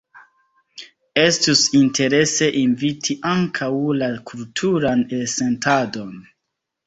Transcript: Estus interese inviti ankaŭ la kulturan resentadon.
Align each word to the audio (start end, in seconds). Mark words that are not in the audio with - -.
Estus 1.23 1.59
interese 1.79 2.47
inviti 2.61 3.17
ankaŭ 3.33 3.69
la 3.99 4.09
kulturan 4.31 5.03
resentadon. 5.15 6.17